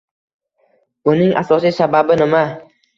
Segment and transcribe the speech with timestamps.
[1.05, 2.45] Buning asosiy sababi nima?